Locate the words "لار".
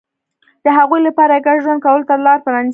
2.25-2.39